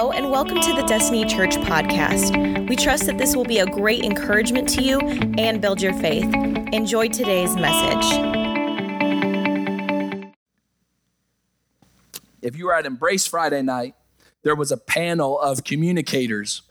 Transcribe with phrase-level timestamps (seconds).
[0.00, 2.70] Hello, and welcome to the Destiny Church podcast.
[2.70, 6.24] We trust that this will be a great encouragement to you and build your faith.
[6.72, 8.06] Enjoy today's message.
[12.40, 13.94] If you were at Embrace Friday night,
[14.42, 16.62] there was a panel of communicators,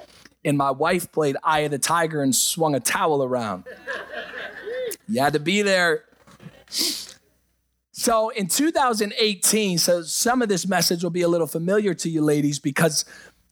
[0.44, 3.66] and my wife played Eye of the Tiger and swung a towel around.
[5.08, 6.06] You had to be there.
[8.00, 12.22] So in 2018, so some of this message will be a little familiar to you
[12.22, 13.04] ladies because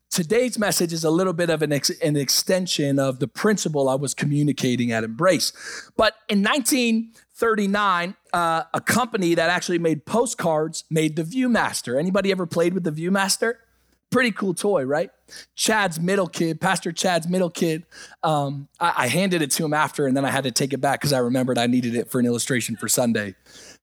[0.09, 3.95] today's message is a little bit of an, ex- an extension of the principle I
[3.95, 5.51] was communicating at Embrace.
[5.97, 11.99] But in 1939, uh, a company that actually made postcards made the Viewmaster.
[11.99, 13.55] Anybody ever played with the Viewmaster?
[14.09, 15.09] Pretty cool toy, right?
[15.55, 17.85] Chad's middle kid, Pastor Chad's middle kid.
[18.23, 20.79] Um, I, I handed it to him after, and then I had to take it
[20.79, 23.35] back because I remembered I needed it for an illustration for Sunday.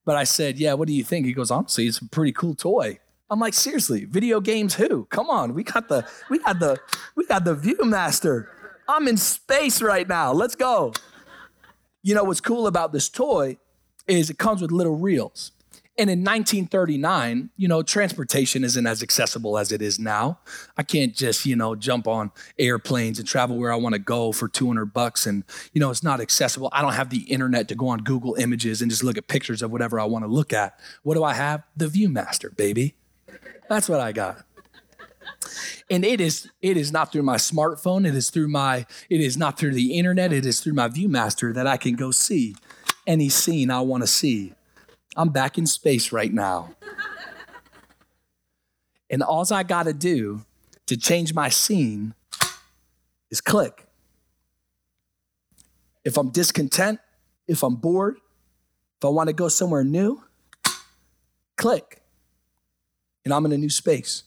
[0.05, 1.27] But I said, Yeah, what do you think?
[1.27, 3.00] He goes, Honestly, it's a pretty cool toy.
[3.30, 5.06] I'm like, seriously, video games who?
[5.06, 6.78] Come on, we got the we got the
[7.16, 8.47] we got the Viewmaster.
[8.88, 10.33] I'm in space right now.
[10.33, 10.92] Let's go.
[12.03, 13.56] You know what's cool about this toy
[14.06, 15.53] is it comes with little reels.
[15.97, 20.41] And in 1939, you know, transportation isn't as accessible as it is now.
[20.77, 24.33] I can't just, you know, jump on airplanes and travel where I want to go
[24.33, 26.69] for 200 bucks and, you know, it's not accessible.
[26.72, 29.62] I don't have the internet to go on Google Images and just look at pictures
[29.62, 30.81] of whatever I want to look at.
[31.05, 31.62] What do I have?
[31.77, 32.97] The Viewmaster, baby.
[33.69, 34.45] That's what I got.
[35.89, 39.37] And it is it is not through my smartphone, it is through my it is
[39.37, 42.56] not through the internet, it is through my Viewmaster that I can go see
[43.06, 44.55] any scene I want to see
[45.16, 46.74] I'm back in space right now.
[49.10, 50.44] and all I got to do
[50.86, 52.14] to change my scene
[53.30, 53.86] is click.
[56.04, 57.00] If I'm discontent,
[57.46, 58.16] if I'm bored,
[58.98, 60.22] if I want to go somewhere new,
[61.56, 62.00] click.
[63.24, 64.24] And I'm in a new space.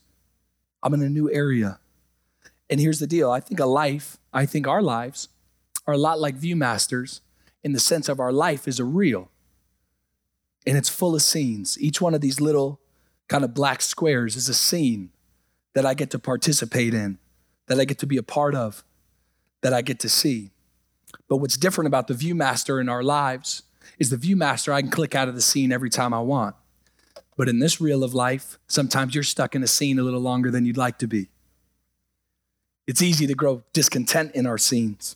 [0.82, 1.80] I'm in a new area.
[2.70, 5.30] And here's the deal I think a life, I think our lives
[5.86, 7.22] are a lot like Viewmasters
[7.64, 9.30] in the sense of our life is a reel
[10.68, 11.80] and it's full of scenes.
[11.80, 12.82] Each one of these little
[13.30, 15.12] kind of black squares is a scene
[15.74, 17.18] that I get to participate in,
[17.68, 18.84] that I get to be a part of,
[19.62, 20.52] that I get to see.
[21.30, 23.64] But what's different about the Viewmaster in our lives
[23.98, 26.56] is the Viewmaster, I can click out of the scene every time I want.
[27.38, 30.52] But in this reel of life, sometimes you're stuck in a scene a little longer
[30.52, 31.30] than you'd like to be.
[32.88, 35.16] It's easy to grow discontent in our scenes.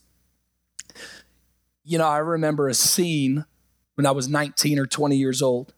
[1.84, 3.46] You know, I remember a scene
[3.96, 5.74] when I was 19 or 20 years old.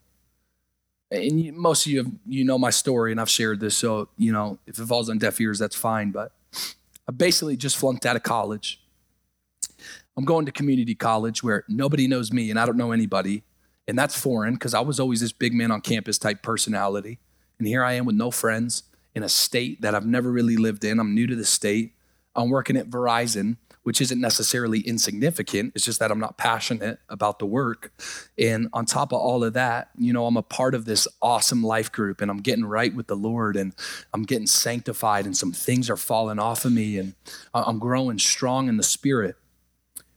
[1.10, 3.76] And you, most of you, have, you know my story, and I've shared this.
[3.76, 6.10] So, you know, if it falls on deaf ears, that's fine.
[6.10, 6.32] But
[7.08, 8.80] I basically just flunked out of college.
[10.16, 13.42] I'm going to community college where nobody knows me and I don't know anybody.
[13.86, 17.18] And that's foreign because I was always this big man on campus type personality.
[17.58, 20.84] And here I am with no friends in a state that I've never really lived
[20.84, 20.98] in.
[20.98, 21.92] I'm new to the state.
[22.34, 25.72] I'm working at Verizon which isn't necessarily insignificant.
[25.74, 27.92] It's just that I'm not passionate about the work.
[28.38, 31.62] And on top of all of that, you know, I'm a part of this awesome
[31.62, 33.74] life group and I'm getting right with the Lord and
[34.12, 37.14] I'm getting sanctified and some things are falling off of me and
[37.52, 39.36] I'm growing strong in the spirit.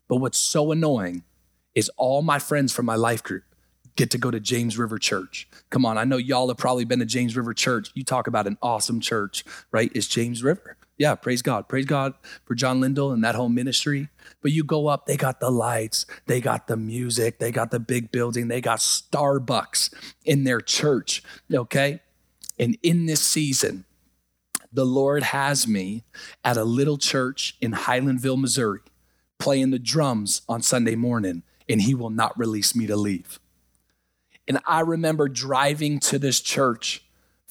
[0.07, 1.23] But what's so annoying
[1.75, 3.43] is all my friends from my life group
[3.97, 5.49] get to go to James River Church.
[5.71, 7.91] Come on, I know y'all have probably been to James River Church.
[7.95, 9.91] You talk about an awesome church, right?
[9.93, 11.67] It's James River yeah, praise God.
[11.67, 12.13] Praise God
[12.45, 14.09] for John Lindell and that whole ministry.
[14.41, 17.79] But you go up, they got the lights, they got the music, they got the
[17.79, 19.93] big building, they got Starbucks
[20.25, 22.01] in their church, okay?
[22.59, 23.85] And in this season,
[24.71, 26.03] the Lord has me
[26.43, 28.81] at a little church in Highlandville, Missouri,
[29.37, 33.39] playing the drums on Sunday morning, and He will not release me to leave.
[34.47, 37.03] And I remember driving to this church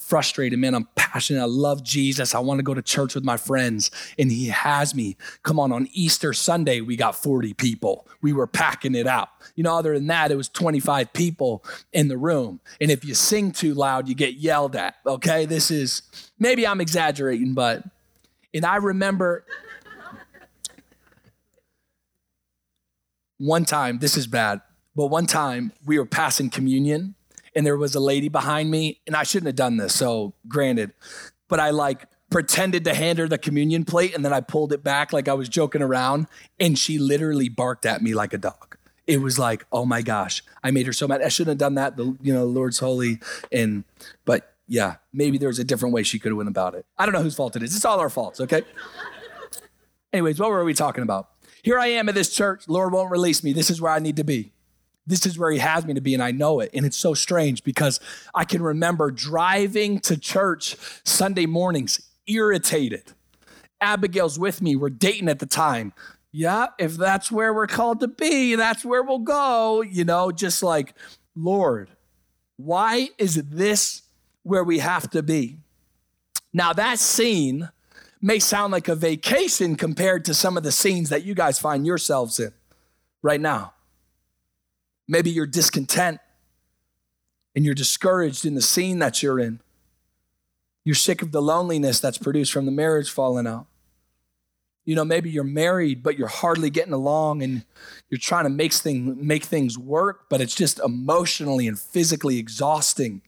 [0.07, 0.73] frustrated, man.
[0.73, 1.41] I'm passionate.
[1.41, 2.33] I love Jesus.
[2.33, 3.91] I want to go to church with my friends.
[4.17, 5.17] And he has me.
[5.43, 8.07] Come on, on Easter Sunday, we got 40 people.
[8.21, 9.27] We were packing it out.
[9.55, 12.61] You know, other than that, it was 25 people in the room.
[12.79, 14.95] And if you sing too loud, you get yelled at.
[15.05, 15.45] Okay.
[15.45, 16.03] This is
[16.39, 17.83] maybe I'm exaggerating, but,
[18.53, 19.45] and I remember
[23.37, 24.61] one time, this is bad,
[24.95, 27.15] but one time we were passing communion
[27.57, 30.93] and there was a lady behind me, and I shouldn't have done this, so granted,
[31.47, 34.83] but I like pretended to hand her the communion plate and then I pulled it
[34.83, 36.27] back like I was joking around,
[36.59, 38.77] and she literally barked at me like a dog.
[39.07, 41.23] It was like, oh my gosh, I made her so mad.
[41.23, 41.97] I shouldn't have done that.
[41.97, 43.19] The you know, Lord's holy,
[43.51, 43.85] and
[44.23, 46.85] but yeah, maybe there was a different way she could have went about it.
[46.95, 47.75] I don't know whose fault it is.
[47.75, 48.61] It's all our faults, okay?
[50.13, 51.29] Anyways, what were we talking about?
[51.63, 52.67] Here I am at this church.
[52.67, 53.51] Lord won't release me.
[53.51, 54.51] This is where I need to be
[55.07, 56.69] this is where he has me to be and I know it.
[56.73, 57.99] And it's so strange because
[58.35, 60.75] I can remember driving to church
[61.05, 63.13] Sunday mornings irritated.
[63.79, 64.75] Abigail's with me.
[64.75, 65.93] We're dating at the time.
[66.31, 69.81] Yeah, if that's where we're called to be, that's where we'll go.
[69.81, 70.93] You know, just like,
[71.35, 71.89] Lord,
[72.57, 74.03] why is this
[74.43, 75.57] where we have to be?
[76.53, 77.69] Now, that scene
[78.21, 81.85] may sound like a vacation compared to some of the scenes that you guys find
[81.85, 82.51] yourselves in
[83.21, 83.73] right now.
[85.07, 86.19] Maybe you're discontent
[87.55, 89.61] and you're discouraged in the scene that you're in.
[90.83, 93.67] You're sick of the loneliness that's produced from the marriage falling out.
[94.85, 97.65] You know, maybe you're married, but you're hardly getting along and
[98.09, 103.21] you're trying to make, thing, make things work, but it's just emotionally and physically exhausting.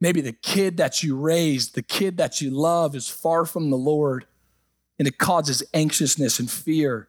[0.00, 3.78] Maybe the kid that you raised, the kid that you love, is far from the
[3.78, 4.26] Lord
[4.98, 7.08] and it causes anxiousness and fear.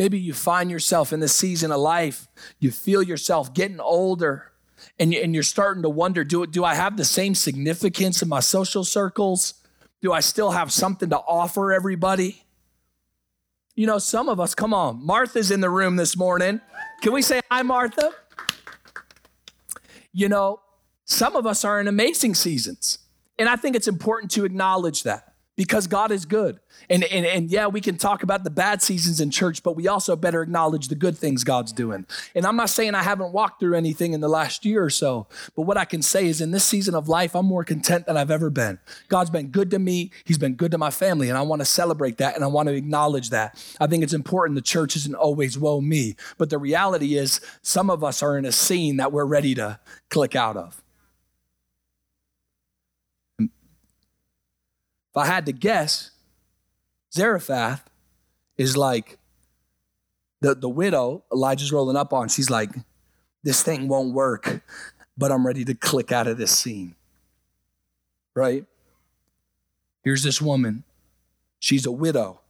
[0.00, 2.26] Maybe you find yourself in this season of life,
[2.58, 4.50] you feel yourself getting older
[4.98, 8.82] and, you're starting to wonder do, do I have the same significance in my social
[8.82, 9.52] circles?
[10.00, 12.44] Do I still have something to offer everybody?
[13.74, 16.62] You know, some of us, come on, Martha's in the room this morning.
[17.02, 18.10] Can we say hi, Martha?
[20.14, 20.60] You know,
[21.04, 23.00] some of us are in amazing seasons.
[23.38, 25.29] And I think it's important to acknowledge that
[25.60, 26.58] because God is good.
[26.88, 29.88] And, and, and yeah, we can talk about the bad seasons in church, but we
[29.88, 32.06] also better acknowledge the good things God's doing.
[32.34, 35.26] And I'm not saying I haven't walked through anything in the last year or so,
[35.54, 38.16] but what I can say is in this season of life, I'm more content than
[38.16, 38.78] I've ever been.
[39.08, 41.66] God's been good to me, He's been good to my family, and I want to
[41.66, 43.62] celebrate that and I want to acknowledge that.
[43.78, 47.90] I think it's important the church isn't always woe me, but the reality is some
[47.90, 49.78] of us are in a scene that we're ready to
[50.08, 50.82] click out of.
[55.10, 56.10] If I had to guess,
[57.12, 57.88] Zarephath
[58.56, 59.18] is like
[60.40, 62.28] the, the widow Elijah's rolling up on.
[62.28, 62.70] She's like,
[63.42, 64.62] this thing won't work,
[65.16, 66.94] but I'm ready to click out of this scene.
[68.34, 68.64] Right?
[70.02, 70.84] Here's this woman.
[71.58, 72.40] She's a widow.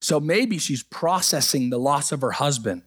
[0.00, 2.82] So maybe she's processing the loss of her husband.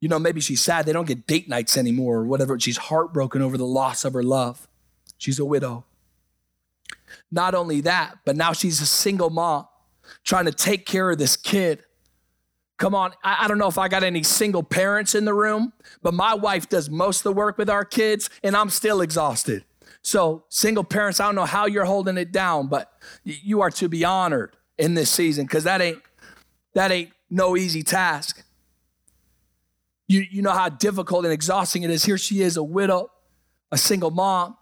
[0.00, 2.58] You know, maybe she's sad they don't get date nights anymore or whatever.
[2.58, 4.68] She's heartbroken over the loss of her love.
[5.18, 5.84] She's a widow.
[7.30, 9.66] Not only that, but now she's a single mom
[10.24, 11.82] trying to take care of this kid.
[12.78, 15.72] Come on, I, I, don't know if I got any single parents in the room,
[16.02, 19.64] but my wife does most of the work with our kids, and I'm still exhausted.
[20.02, 22.92] So, single parents, I don't know how you're holding it down, but
[23.24, 25.98] you are to be honored in this season because that ain't
[26.74, 28.44] that ain't no easy task.
[30.06, 32.04] You, you know how difficult and exhausting it is.
[32.04, 33.10] Here she is, a widow,
[33.70, 34.56] a single mom.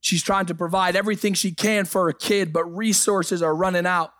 [0.00, 4.12] She's trying to provide everything she can for her kid, but resources are running out.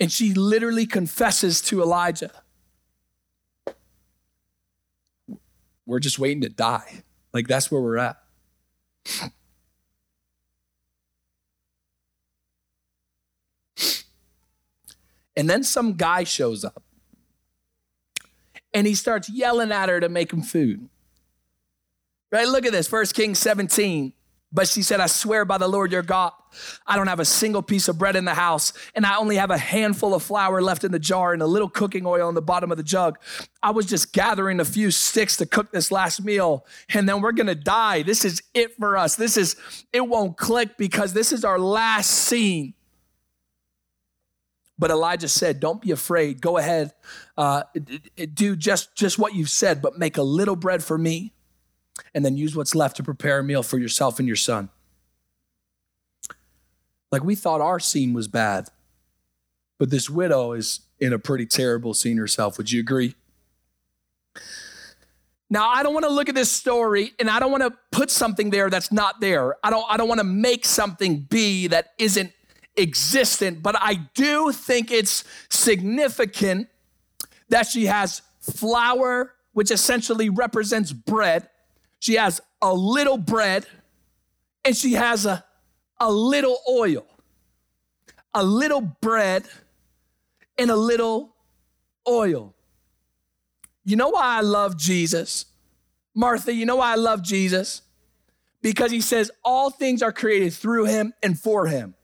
[0.00, 2.32] And she literally confesses to Elijah,
[5.90, 7.02] We're just waiting to die.
[7.32, 8.16] Like that's where we're at.
[15.36, 16.84] And then some guy shows up
[18.72, 20.88] and he starts yelling at her to make him food.
[22.30, 22.46] Right?
[22.46, 24.12] Look at this, First Kings 17.
[24.52, 26.32] But she said, I swear by the Lord your God,
[26.84, 29.50] I don't have a single piece of bread in the house, and I only have
[29.50, 32.42] a handful of flour left in the jar and a little cooking oil in the
[32.42, 33.18] bottom of the jug.
[33.62, 37.30] I was just gathering a few sticks to cook this last meal, and then we're
[37.30, 38.02] gonna die.
[38.02, 39.14] This is it for us.
[39.14, 39.54] This is,
[39.92, 42.74] it won't click because this is our last scene.
[44.80, 46.40] But Elijah said, Don't be afraid.
[46.40, 46.92] Go ahead.
[47.36, 47.64] Uh,
[48.34, 51.34] do just, just what you've said, but make a little bread for me
[52.14, 54.70] and then use what's left to prepare a meal for yourself and your son.
[57.12, 58.68] Like we thought our scene was bad,
[59.78, 62.56] but this widow is in a pretty terrible scene herself.
[62.58, 63.14] Would you agree?
[65.52, 68.10] Now, I don't want to look at this story and I don't want to put
[68.10, 69.56] something there that's not there.
[69.64, 72.32] I don't, I don't want to make something be that isn't
[72.76, 76.68] existent, but I do think it's significant
[77.48, 81.48] that she has flour, which essentially represents bread,
[82.00, 83.66] she has a little bread
[84.64, 85.44] and she has a,
[86.00, 87.06] a little oil,
[88.34, 89.44] a little bread
[90.58, 91.36] and a little
[92.08, 92.54] oil.
[93.84, 95.46] You know why I love Jesus?
[96.14, 97.82] Martha, you know why I love Jesus?
[98.62, 101.94] Because he says all things are created through him and for him.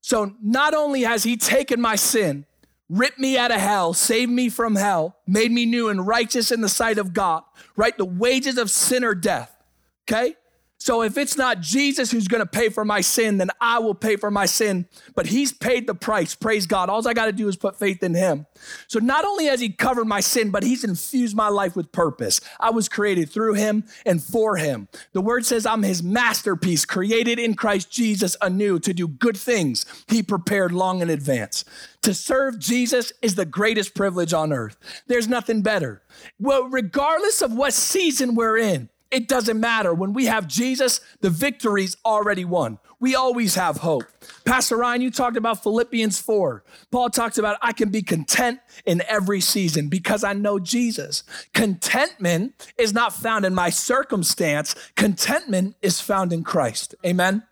[0.00, 2.44] So not only has he taken my sin,
[2.88, 6.60] ripped me out of hell, saved me from hell, made me new and righteous in
[6.60, 7.42] the sight of God,
[7.76, 7.96] right?
[7.96, 9.56] The wages of sin are death,
[10.04, 10.34] okay?
[10.82, 13.94] So if it's not Jesus who's going to pay for my sin, then I will
[13.94, 14.88] pay for my sin.
[15.14, 16.34] But he's paid the price.
[16.34, 16.90] Praise God.
[16.90, 18.46] All I got to do is put faith in him.
[18.88, 22.40] So not only has he covered my sin, but he's infused my life with purpose.
[22.58, 24.88] I was created through him and for him.
[25.12, 29.86] The word says I'm his masterpiece, created in Christ Jesus anew to do good things
[30.08, 31.64] he prepared long in advance.
[32.02, 34.76] To serve Jesus is the greatest privilege on earth.
[35.06, 36.02] There's nothing better.
[36.40, 39.92] Well, regardless of what season we're in, it doesn't matter.
[39.92, 42.78] When we have Jesus, the victory's already won.
[42.98, 44.04] We always have hope.
[44.46, 46.64] Pastor Ryan, you talked about Philippians 4.
[46.90, 51.24] Paul talks about, I can be content in every season because I know Jesus.
[51.52, 56.94] Contentment is not found in my circumstance, contentment is found in Christ.
[57.04, 57.42] Amen?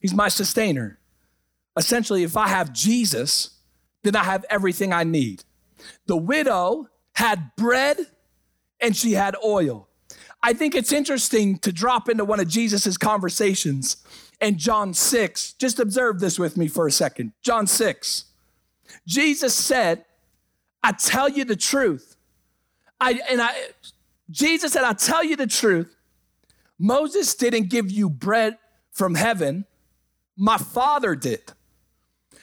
[0.00, 0.98] He's my sustainer.
[1.76, 3.58] Essentially, if I have Jesus,
[4.02, 5.44] then I have everything I need.
[6.06, 7.98] The widow had bread
[8.80, 9.87] and she had oil.
[10.42, 13.96] I think it's interesting to drop into one of Jesus's conversations
[14.40, 15.52] in John 6.
[15.54, 17.32] Just observe this with me for a second.
[17.42, 18.24] John 6.
[19.06, 20.04] Jesus said,
[20.82, 22.16] I tell you the truth.
[23.00, 23.54] I and I
[24.30, 25.94] Jesus said, I tell you the truth.
[26.78, 28.58] Moses didn't give you bread
[28.92, 29.64] from heaven.
[30.36, 31.52] My father did.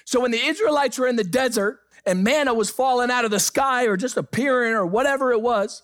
[0.03, 3.39] So when the Israelites were in the desert and manna was falling out of the
[3.39, 5.81] sky or just appearing or whatever it was,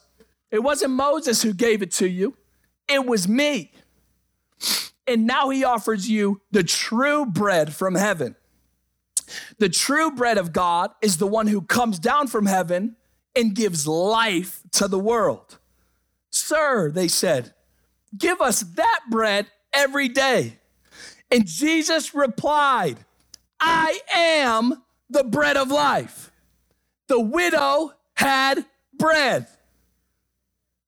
[0.51, 2.37] it wasn't Moses who gave it to you,
[2.87, 3.71] it was me.
[5.07, 8.35] And now he offers you the true bread from heaven.
[9.57, 12.95] The true bread of God is the one who comes down from heaven
[13.35, 15.57] and gives life to the world.
[16.29, 17.53] Sir, they said,
[18.17, 20.59] give us that bread every day.
[21.29, 22.97] And Jesus replied,
[23.59, 26.31] I am the bread of life.
[27.07, 28.65] The widow had
[28.97, 29.47] bread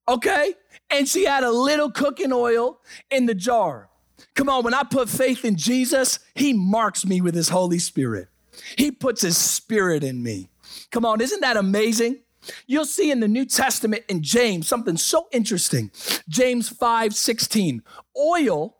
[0.08, 0.54] okay?
[0.90, 2.80] And she had a little cooking oil
[3.10, 3.90] in the jar.
[4.36, 8.30] Come on, when I put faith in Jesus, He marks me with His Holy Spirit.
[8.78, 10.50] He puts His Spirit in me.
[10.92, 12.20] Come on, isn't that amazing?
[12.68, 15.92] You'll see in the New Testament in James something so interesting.
[16.28, 17.82] James 5 16.
[18.18, 18.76] Oil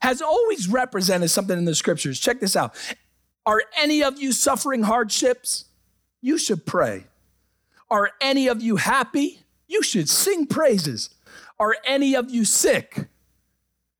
[0.00, 2.18] has always represented something in the scriptures.
[2.18, 2.74] Check this out.
[3.44, 5.66] Are any of you suffering hardships?
[6.20, 7.06] You should pray.
[7.90, 9.41] Are any of you happy?
[9.72, 11.08] You should sing praises.
[11.58, 13.06] Are any of you sick?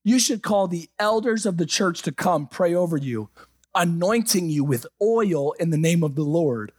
[0.04, 3.30] You should call the elders of the church to come pray over you,
[3.74, 6.72] anointing you with oil in the name of the Lord.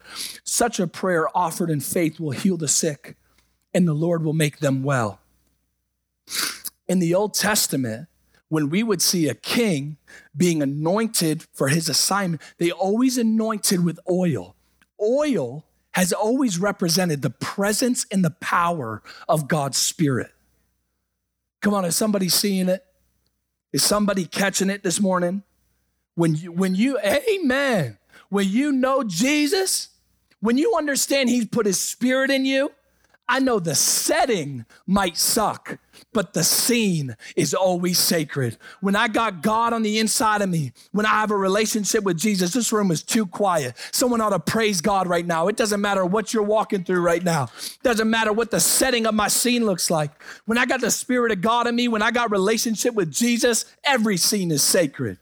[0.43, 3.17] Such a prayer offered in faith will heal the sick,
[3.73, 5.19] and the Lord will make them well.
[6.87, 8.07] In the Old Testament,
[8.49, 9.97] when we would see a king
[10.37, 14.55] being anointed for his assignment, they always anointed with oil.
[15.01, 20.31] Oil has always represented the presence and the power of God's Spirit.
[21.61, 22.83] Come on, is somebody seeing it?
[23.71, 25.43] Is somebody catching it this morning?
[26.15, 27.97] When you, when you, amen,
[28.29, 29.89] when you know Jesus,
[30.41, 32.71] when you understand He's put His Spirit in you,
[33.27, 35.79] I know the setting might suck,
[36.11, 38.57] but the scene is always sacred.
[38.81, 42.17] When I got God on the inside of me, when I have a relationship with
[42.17, 43.75] Jesus, this room is too quiet.
[43.93, 45.47] Someone ought to praise God right now.
[45.47, 47.45] It doesn't matter what you're walking through right now.
[47.45, 50.11] It doesn't matter what the setting of my scene looks like.
[50.45, 53.65] When I got the spirit of God in me, when I got relationship with Jesus,
[53.85, 55.17] every scene is sacred.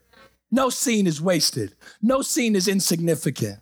[0.49, 1.75] No scene is wasted.
[2.01, 3.59] No scene is insignificant.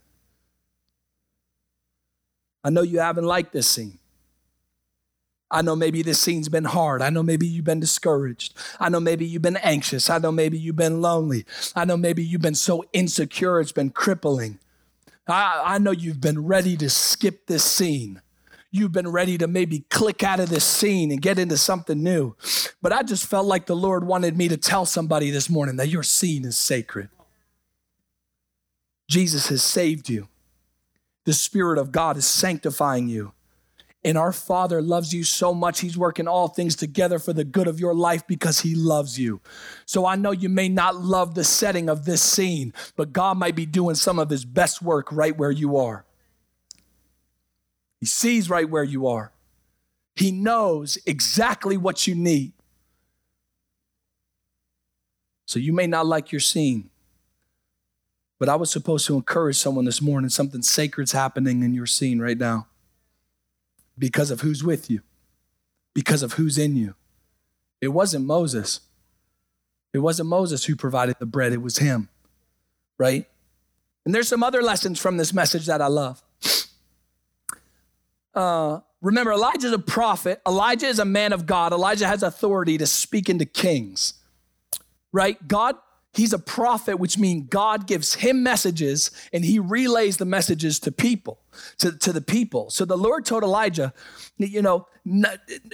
[2.64, 3.99] I know you haven't liked this scene.
[5.52, 7.02] I know maybe this scene's been hard.
[7.02, 8.54] I know maybe you've been discouraged.
[8.80, 10.10] I know maybe you've been anxious.
[10.10, 11.46] I know maybe you've been lonely.
[11.76, 14.60] I know maybe you've been so insecure it's been crippling.
[15.28, 18.22] I, I know you've been ready to skip this scene.
[18.72, 22.36] You've been ready to maybe click out of this scene and get into something new.
[22.82, 25.90] But I just felt like the Lord wanted me to tell somebody this morning that
[25.90, 27.10] your scene is sacred.
[29.10, 30.28] Jesus has saved you.
[31.26, 33.34] The Spirit of God is sanctifying you.
[34.04, 37.68] And our Father loves you so much, He's working all things together for the good
[37.68, 39.42] of your life because He loves you.
[39.86, 43.56] So I know you may not love the setting of this scene, but God might
[43.56, 46.06] be doing some of His best work right where you are.
[48.00, 49.34] He sees right where you are,
[50.16, 52.54] He knows exactly what you need.
[55.46, 56.90] So you may not like your scene.
[58.38, 60.30] But I was supposed to encourage someone this morning.
[60.30, 62.68] Something sacred's happening in your scene right now
[64.00, 65.02] because of who's with you,
[65.94, 66.96] because of who's in you.
[67.82, 68.80] It wasn't Moses.
[69.94, 72.10] It wasn't Moses who provided the bread, it was him,
[72.98, 73.28] right?
[74.06, 76.24] And there's some other lessons from this message that I love.
[78.34, 80.42] Uh, remember, Elijah's a prophet.
[80.48, 81.74] Elijah is a man of God.
[81.74, 84.14] Elijah has authority to speak into kings.
[85.12, 85.46] right?
[85.48, 85.76] God,
[86.20, 90.92] he's a prophet, which means God gives him messages and he relays the messages to
[90.92, 91.40] people,
[91.78, 92.70] to, to the people.
[92.70, 93.94] So the Lord told Elijah,
[94.38, 94.88] you know,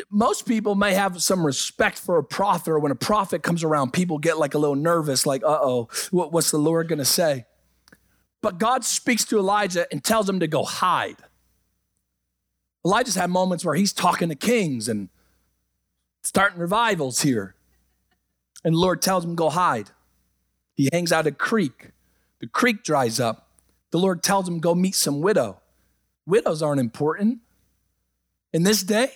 [0.10, 3.92] most people may have some respect for a prophet, or when a prophet comes around,
[3.92, 7.46] people get like a little nervous, like, uh oh, what's the Lord gonna say?
[8.42, 11.18] But God speaks to Elijah and tells him to go hide.
[12.86, 15.10] Elijah's had moments where he's talking to kings and
[16.22, 17.56] starting revivals here.
[18.64, 19.90] And the Lord tells him, go hide.
[20.76, 21.92] He hangs out a creek.
[22.40, 23.50] The creek dries up.
[23.92, 25.62] The Lord tells him, go meet some widow.
[26.26, 27.40] Widows aren't important.
[28.52, 29.12] In this day,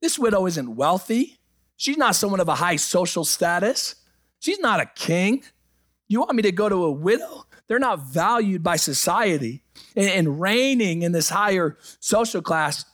[0.00, 1.38] this widow isn't wealthy.
[1.76, 3.94] She's not someone of a high social status.
[4.40, 5.44] She's not a king.
[6.08, 7.46] You want me to go to a widow?
[7.66, 9.62] They're not valued by society.
[9.94, 12.84] And, reigning in this higher social class,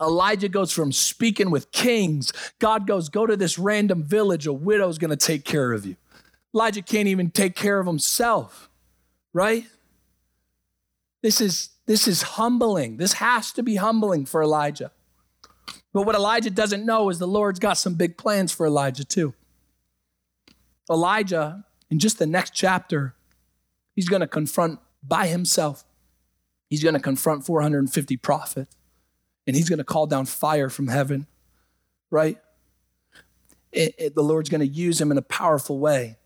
[0.00, 2.32] Elijah goes from speaking with kings.
[2.58, 5.96] God goes, Go to this random village, a widow's gonna take care of you.
[6.54, 8.70] Elijah can't even take care of himself,
[9.32, 9.64] right?
[11.22, 12.96] This is this is humbling.
[12.96, 14.92] This has to be humbling for Elijah.
[15.92, 19.34] But what Elijah doesn't know is the Lord's got some big plans for Elijah too.
[20.90, 23.14] Elijah, in just the next chapter,
[23.94, 25.84] he's going to confront by himself.
[26.70, 28.76] He's going to confront 450 prophets
[29.46, 31.26] and he's going to call down fire from heaven,
[32.10, 32.38] right?
[33.72, 36.16] It, it, the Lord's going to use him in a powerful way.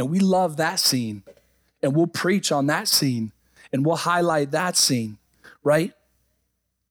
[0.00, 1.22] And we love that scene.
[1.82, 3.32] And we'll preach on that scene
[3.72, 5.18] and we'll highlight that scene,
[5.62, 5.92] right?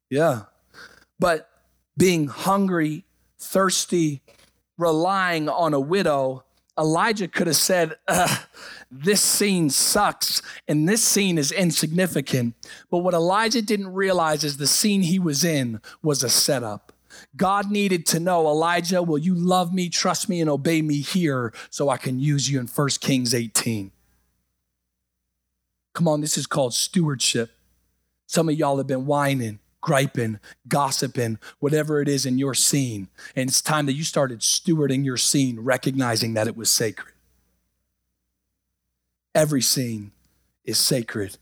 [0.10, 0.44] Yeah.
[1.20, 1.50] But
[1.98, 3.06] being hungry,
[3.38, 4.22] thirsty,
[4.78, 6.44] relying on a widow,
[6.78, 7.98] Elijah could have said,
[8.92, 12.56] This scene sucks and this scene is insignificant.
[12.90, 16.94] But what Elijah didn't realize is the scene he was in was a setup.
[17.36, 21.54] God needed to know, Elijah, will you love me, trust me, and obey me here
[21.70, 23.92] so I can use you in 1 Kings 18?
[25.94, 27.52] Come on, this is called stewardship.
[28.26, 33.08] Some of y'all have been whining, griping, gossiping, whatever it is in your scene.
[33.36, 37.14] And it's time that you started stewarding your scene, recognizing that it was sacred.
[39.34, 40.12] Every scene
[40.64, 41.38] is sacred.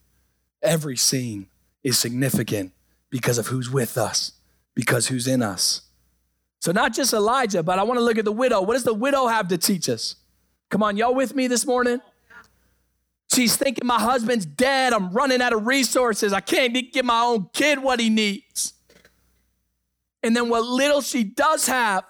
[0.62, 1.47] Every scene
[1.84, 2.73] is significant
[3.10, 4.34] because of who's with us,
[4.78, 5.82] because who's in us.
[6.60, 8.62] So, not just Elijah, but I want to look at the widow.
[8.62, 10.16] What does the widow have to teach us?
[10.70, 12.00] Come on, y'all with me this morning?
[13.34, 14.94] She's thinking, my husband's dead.
[14.94, 16.32] I'm running out of resources.
[16.32, 18.74] I can't give my own kid what he needs.
[20.22, 22.04] And then, what little she does have,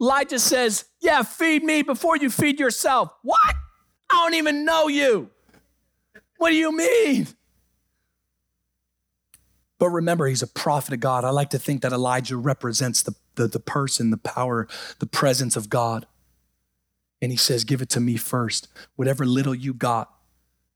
[0.00, 3.10] Elijah says, Yeah, feed me before you feed yourself.
[3.22, 3.56] What?
[4.08, 5.28] I don't even know you.
[6.38, 7.26] What do you mean?
[9.78, 11.24] But remember, he's a prophet of God.
[11.24, 14.66] I like to think that Elijah represents the, the, the, person, the power,
[14.98, 16.06] the presence of God.
[17.20, 18.68] And he says, Give it to me first.
[18.96, 20.10] Whatever little you got.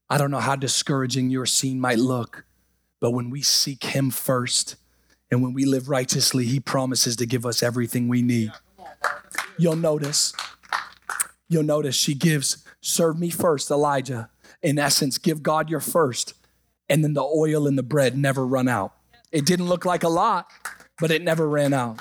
[0.08, 2.44] I don't know how discouraging your scene might look,
[3.00, 4.76] but when we seek him first
[5.30, 8.50] and when we live righteously, he promises to give us everything we need.
[9.56, 10.34] You'll notice,
[11.48, 14.30] you'll notice she gives serve me first, Elijah.
[14.62, 16.34] In essence, give God your first,
[16.90, 18.92] and then the oil and the bread never run out.
[19.31, 20.50] It didn't look like a lot,
[20.98, 22.00] but it never ran out.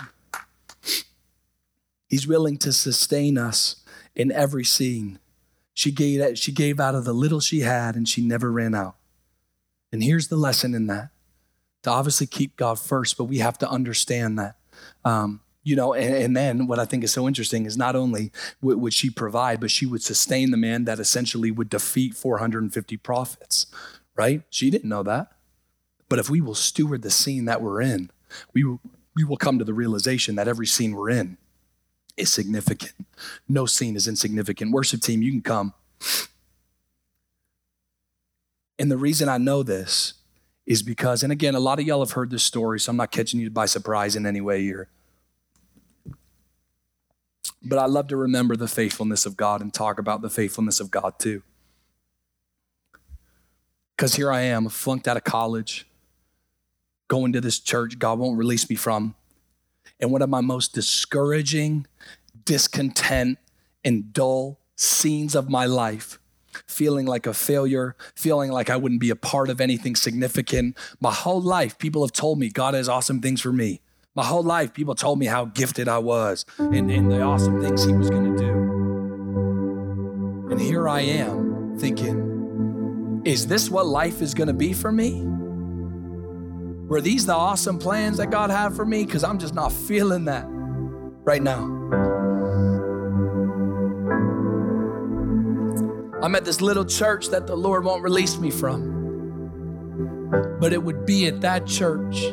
[2.08, 5.20] He's willing to sustain us in every scene.
[5.76, 8.96] She gave, she gave out of the little she had, and she never ran out.
[9.92, 11.10] And here's the lesson in that
[11.84, 14.58] to obviously keep God first, but we have to understand that
[15.06, 18.32] um, you know, and, and, then what I think is so interesting is not only
[18.62, 22.98] would, would she provide, but she would sustain the man that essentially would defeat 450
[22.98, 23.68] prophets,
[24.20, 24.42] right?
[24.50, 25.32] She didn't know that.
[26.10, 28.12] But if we will steward the scene that we're in,
[28.54, 28.66] we,
[29.16, 31.38] we will come to the realization that every scene we're in
[32.18, 32.92] is significant.
[33.48, 34.74] No scene is insignificant.
[34.74, 35.74] Worship team, you can come.
[38.78, 40.16] And the reason I know this
[40.66, 43.12] is because, and again, a lot of y'all have heard this story, so I'm not
[43.12, 44.90] catching you by surprise in any way here.
[47.64, 50.92] But I love to remember the faithfulness of God and talk about the faithfulness of
[50.92, 51.42] God too.
[54.00, 55.86] Because here I am, flunked out of college,
[57.10, 59.14] going to this church God won't release me from.
[60.00, 61.86] And one of my most discouraging,
[62.46, 63.40] discontent,
[63.84, 66.18] and dull scenes of my life
[66.66, 70.78] feeling like a failure, feeling like I wouldn't be a part of anything significant.
[71.02, 73.82] My whole life, people have told me God has awesome things for me.
[74.16, 77.84] My whole life, people told me how gifted I was and, and the awesome things
[77.84, 78.52] He was going to do.
[80.52, 82.29] And here I am thinking,
[83.26, 85.24] is this what life is going to be for me?
[86.88, 89.06] Were these the awesome plans that God had for me?
[89.06, 91.64] Because I'm just not feeling that right now.
[96.22, 98.98] I'm at this little church that the Lord won't release me from.
[100.60, 102.32] But it would be at that church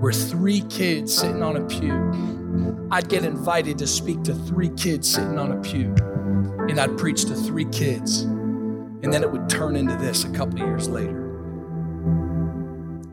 [0.00, 5.12] where three kids sitting on a pew, I'd get invited to speak to three kids
[5.12, 5.94] sitting on a pew,
[6.68, 8.26] and I'd preach to three kids.
[9.02, 11.26] And then it would turn into this a couple years later.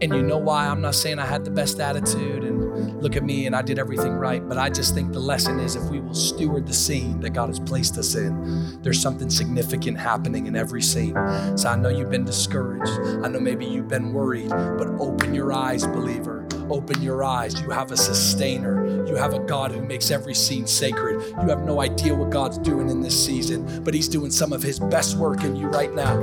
[0.01, 0.67] And you know why?
[0.67, 3.79] I'm not saying I had the best attitude and look at me and I did
[3.79, 7.21] everything right, but I just think the lesson is if we will steward the scene
[7.21, 11.15] that God has placed us in, there's something significant happening in every scene.
[11.57, 12.91] So I know you've been discouraged.
[13.23, 16.44] I know maybe you've been worried, but open your eyes, believer.
[16.69, 17.59] Open your eyes.
[17.61, 19.05] You have a sustainer.
[19.07, 21.21] You have a God who makes every scene sacred.
[21.41, 24.63] You have no idea what God's doing in this season, but He's doing some of
[24.63, 26.15] His best work in you right now.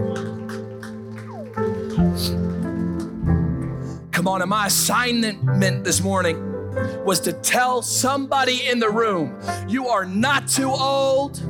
[4.10, 6.52] Come on, and my assignment this morning
[7.04, 11.40] was to tell somebody in the room you are not too old.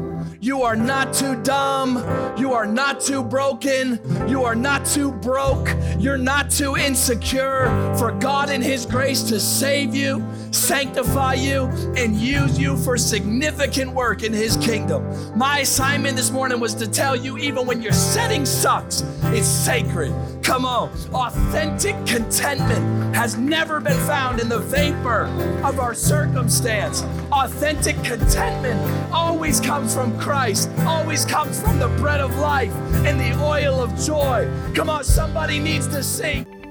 [0.42, 1.98] You are not too dumb.
[2.36, 4.00] You are not too broken.
[4.28, 5.72] You are not too broke.
[6.00, 10.18] You're not too insecure for God in His grace to save you,
[10.52, 11.64] sanctify you,
[11.96, 15.04] and use you for significant work in His kingdom.
[15.36, 20.14] My assignment this morning was to tell you, even when your setting sucks, it's sacred.
[20.42, 20.90] Come on.
[21.14, 25.24] Authentic contentment has never been found in the vapor
[25.64, 27.02] of our circumstance.
[27.30, 28.80] Authentic contentment
[29.12, 32.74] always comes from Christ, always comes from the bread of life
[33.06, 34.50] and the oil of joy.
[34.74, 36.61] Come on, somebody needs to sing.